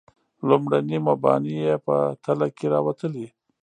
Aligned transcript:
لومړني 0.47 0.97
مباني 1.07 1.53
یې 1.63 1.73
په 1.85 1.95
تله 2.23 2.47
کې 2.57 2.65
راوتلي. 2.73 3.27